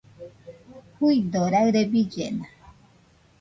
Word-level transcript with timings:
Juido, 0.97 1.41
raɨre 1.53 1.81
billena 1.91 2.47